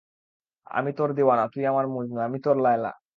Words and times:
আমি 0.67 0.91
তোর 0.93 1.09
দিওয়ানা, 1.13 1.43
তুই 1.53 1.63
আমার 1.65 1.85
মজনু, 1.87 2.19
আমি 2.21 2.37
তোর 2.39 2.55
লায়লা। 2.61 2.91